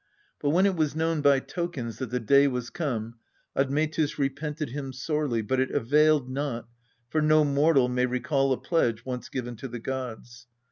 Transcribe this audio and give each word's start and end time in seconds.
But 0.39 0.49
when 0.49 0.65
it 0.65 0.75
was 0.75 0.95
known 0.95 1.21
by 1.21 1.39
tokens 1.39 1.99
that 1.99 2.09
the 2.09 2.19
day 2.19 2.47
was 2.47 2.71
come, 2.71 3.19
Admetus 3.55 4.17
repented 4.17 4.69
him 4.71 4.91
sorely, 4.93 5.43
but 5.43 5.59
it 5.59 5.69
availed 5.69 6.27
not, 6.27 6.67
for 7.11 7.21
no 7.21 7.45
mortal 7.45 7.87
may 7.87 8.07
recall 8.07 8.51
a 8.51 8.57
pledge 8.57 9.05
once 9.05 9.29
given 9.29 9.55
to 9.57 9.67
the 9.67 9.77
gods. 9.77 10.47